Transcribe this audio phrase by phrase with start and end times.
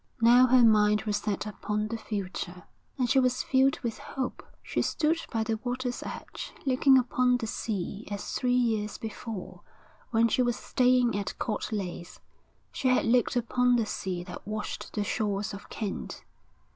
[0.19, 2.63] Now her mind was set upon the future,
[2.97, 4.41] and she was filled with hope.
[4.63, 9.61] She stood by the water's edge, looking upon the sea as three years before,
[10.09, 12.19] when she was staying at Court Leys,
[12.71, 16.23] she had looked upon the sea that washed the shores of Kent.